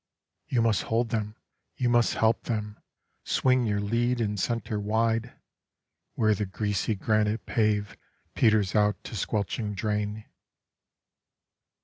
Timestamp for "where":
6.15-6.33